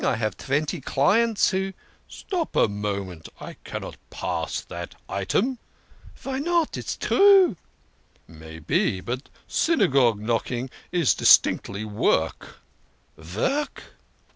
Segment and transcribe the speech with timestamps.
[0.03, 1.73] I have tventy clients who
[2.19, 3.29] ""Stop a minute!
[3.39, 5.59] I cannot pass that item.""
[6.15, 6.75] Vy not?
[6.75, 7.55] It is true.""
[8.27, 8.99] Maybe!
[8.99, 12.61] But Synagogue knocking is distinctly work!"
[13.35, 13.83] "York?"